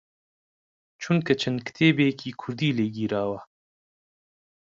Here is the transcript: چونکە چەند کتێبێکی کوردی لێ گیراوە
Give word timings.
چونکە 1.01 1.33
چەند 1.41 1.59
کتێبێکی 1.67 2.37
کوردی 2.39 2.75
لێ 2.77 2.87
گیراوە 2.95 3.39